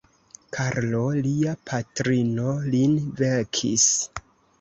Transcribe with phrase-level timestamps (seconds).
[0.55, 3.85] Karlo Lia patrino lin vekis.